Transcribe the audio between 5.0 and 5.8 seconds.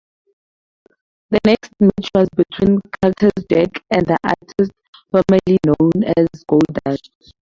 Formerly